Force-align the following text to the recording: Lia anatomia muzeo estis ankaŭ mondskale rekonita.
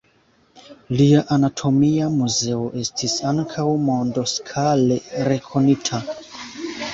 Lia 1.01 1.19
anatomia 1.35 2.07
muzeo 2.13 2.63
estis 2.85 3.17
ankaŭ 3.33 3.67
mondskale 3.83 4.99
rekonita. 5.29 6.03